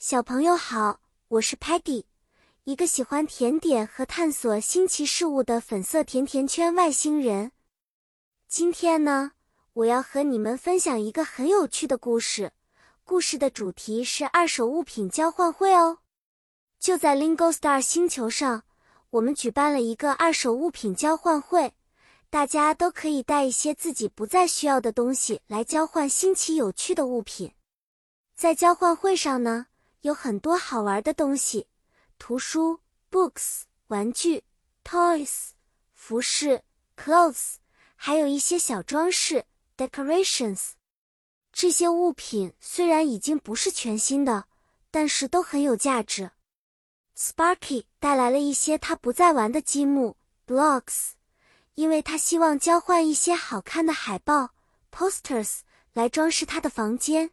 [0.00, 2.04] 小朋友好，我是 Patty，
[2.62, 7.50] 一个喜欢甜点和探索新奇事物的粉色甜甜圈外星人。
[8.46, 9.32] 今天呢，
[9.72, 12.52] 我要和你们分享一个很有趣的故事。
[13.02, 15.98] 故事的主题是二手物品交换会哦。
[16.78, 18.62] 就在 Lingo Star 星球上，
[19.10, 21.74] 我们举办了一个二手物品交换会，
[22.30, 27.52] 大家都可以带一些自己不再需要的东西来交换新奇有趣的物品。
[28.36, 29.66] 在交换会上呢。
[30.02, 31.66] 有很多好玩的东西，
[32.18, 32.80] 图书
[33.10, 34.44] （books）、玩具
[34.84, 35.50] （toys）、
[35.92, 36.62] 服饰
[36.96, 37.56] （clothes），
[37.96, 39.44] 还有一些小装饰
[39.76, 40.72] （decorations）。
[41.52, 44.46] 这些物品虽然已经不是全新的，
[44.90, 46.30] 但是都很有价值。
[47.16, 51.12] Sparky 带来了一些他不再玩的积木 （blocks），
[51.74, 54.50] 因为他希望交换一些好看的海报
[54.92, 55.60] （posters）
[55.92, 57.32] 来装饰他的房间。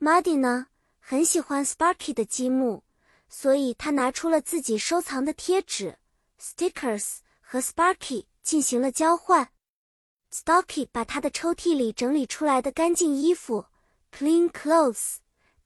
[0.00, 0.68] Muddy 呢？
[1.06, 2.82] 很喜欢 Sparky 的积木，
[3.28, 5.98] 所以他拿出了自己收藏的贴纸
[6.40, 9.50] stickers 和 Sparky 进行了交换。
[10.32, 13.66] Stocky 把他的抽屉里整理出来的干净衣服
[14.10, 15.16] clean clothes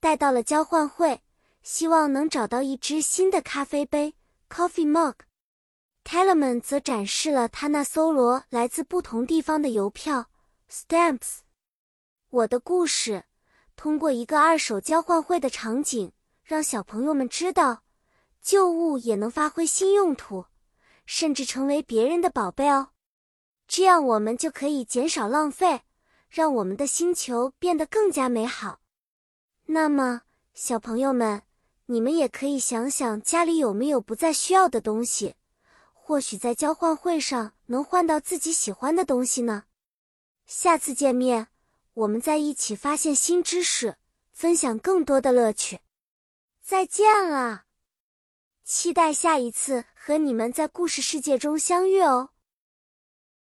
[0.00, 1.22] 带到了交换会，
[1.62, 4.16] 希望能找到一只新的咖啡杯
[4.50, 5.14] coffee mug。
[6.02, 10.30] Tellerman 则展示了他那搜罗来自不同地方的邮票
[10.68, 11.42] stamps。
[12.28, 13.27] 我的故事。
[13.78, 16.10] 通过一个二手交换会的场景，
[16.42, 17.84] 让小朋友们知道，
[18.42, 20.46] 旧物也能发挥新用途，
[21.06, 22.88] 甚至成为别人的宝贝哦。
[23.68, 25.82] 这样我们就可以减少浪费，
[26.28, 28.80] 让我们的星球变得更加美好。
[29.66, 30.22] 那么，
[30.54, 31.42] 小朋友们，
[31.86, 35.36] 你们也可以想想家里有没有不再需要的东西，
[35.92, 39.66] 或许在交换会上能换到自己喜欢的东西呢。
[40.46, 41.46] 下次见面。
[41.98, 43.96] 我们在一起发现新知识，
[44.30, 45.80] 分享更多的乐趣。
[46.62, 47.64] 再见了，
[48.62, 52.30] 期待下一次和你们在故事世界中相遇哦。